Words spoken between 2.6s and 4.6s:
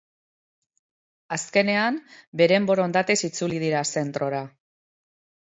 borondatez itzuli dira zentrora.